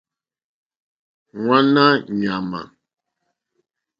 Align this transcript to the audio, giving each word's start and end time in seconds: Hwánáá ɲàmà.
Hwánáá 1.41 1.93
ɲàmà. 2.19 2.61